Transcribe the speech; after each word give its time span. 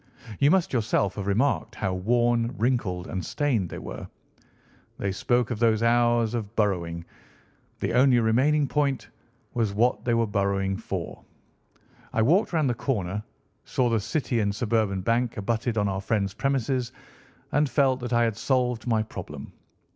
You 0.39 0.49
must 0.49 0.73
yourself 0.73 1.13
have 1.13 1.27
remarked 1.27 1.75
how 1.75 1.93
worn, 1.93 2.57
wrinkled, 2.57 3.05
and 3.05 3.23
stained 3.23 3.69
they 3.69 3.77
were. 3.77 4.07
They 4.97 5.11
spoke 5.11 5.51
of 5.51 5.59
those 5.59 5.83
hours 5.83 6.33
of 6.33 6.55
burrowing. 6.55 7.05
The 7.81 7.93
only 7.93 8.17
remaining 8.19 8.67
point 8.67 9.07
was 9.53 9.75
what 9.75 10.03
they 10.03 10.15
were 10.15 10.25
burrowing 10.25 10.75
for. 10.75 11.23
I 12.13 12.23
walked 12.23 12.51
round 12.51 12.67
the 12.67 12.73
corner, 12.73 13.21
saw 13.63 13.89
the 13.91 13.99
City 13.99 14.39
and 14.39 14.55
Suburban 14.55 15.01
Bank 15.01 15.37
abutted 15.37 15.77
on 15.77 15.87
our 15.87 16.01
friend's 16.01 16.33
premises, 16.33 16.91
and 17.51 17.69
felt 17.69 17.99
that 17.99 18.11
I 18.11 18.23
had 18.23 18.35
solved 18.35 18.87
my 18.87 19.03
problem. 19.03 19.53